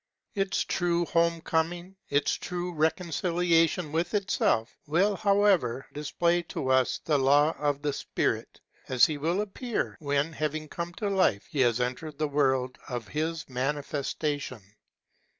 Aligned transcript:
Its 0.33 0.63
true 0.63 1.05
home 1.05 1.41
coming, 1.41 1.95
its 2.09 2.33
true 2.33 2.73
reconciliation 2.73 3.91
with 3.91 4.15
itself, 4.15 4.75
will, 4.87 5.15
however, 5.15 5.85
display 5.93 6.41
to 6.41 6.69
us 6.69 6.99
the 7.05 7.19
law 7.19 7.55
of 7.59 7.83
the 7.83 7.93
Spirit, 7.93 8.61
as 8.89 9.05
he 9.05 9.19
will 9.19 9.39
appear 9.41 9.97
when, 9.99 10.33
having 10.33 10.67
come 10.67 10.91
to 10.95 11.07
life, 11.07 11.45
he 11.51 11.59
has 11.59 11.79
entered 11.79 12.17
the 12.17 12.27
world 12.27 12.79
of 12.87 13.07
his 13.09 13.47
manifestation. 13.47 14.73